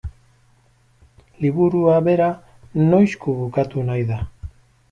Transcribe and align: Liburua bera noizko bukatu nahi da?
Liburua 1.45 1.99
bera 2.09 2.31
noizko 2.89 3.39
bukatu 3.45 3.89
nahi 3.91 4.11
da? 4.13 4.23